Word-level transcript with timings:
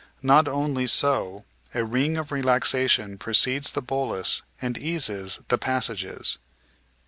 Not 0.23 0.47
only 0.47 0.87
so; 0.87 1.45
a 1.75 1.85
ring 1.85 2.17
of 2.17 2.31
relaxation 2.31 3.19
precedes 3.19 3.71
the 3.71 3.83
bolus 3.83 4.41
and 4.59 4.75
eases 4.75 5.41
the 5.49 5.59
passages." 5.59 6.39